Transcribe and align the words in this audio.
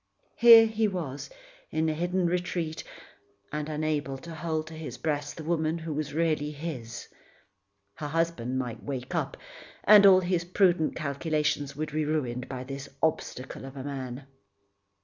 Here 0.35 0.65
he 0.65 0.87
was, 0.87 1.29
in 1.69 1.87
a 1.87 1.93
hidden 1.93 2.25
retreat, 2.25 2.83
and 3.51 3.69
unable 3.69 4.17
to 4.17 4.33
hold 4.33 4.65
to 4.65 4.73
his 4.73 4.97
breast 4.97 5.37
the 5.37 5.43
woman 5.43 5.77
who 5.77 5.93
was 5.93 6.11
really 6.11 6.49
his. 6.49 7.07
Her 7.93 8.07
husband 8.07 8.57
might 8.57 8.81
wake 8.81 9.13
up 9.13 9.37
and 9.83 10.07
all 10.07 10.21
his 10.21 10.43
prudent 10.43 10.95
calculations 10.95 11.75
would 11.75 11.91
be 11.91 12.03
ruined 12.03 12.49
by 12.49 12.63
this 12.63 12.89
obstacle 13.03 13.63
of 13.63 13.77
a 13.77 13.83
man. 13.83 14.25